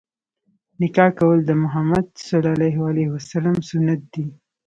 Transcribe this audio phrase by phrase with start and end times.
[0.81, 2.07] نکاح کول د مُحَمَّد
[3.29, 4.25] ﷺ سنت دی.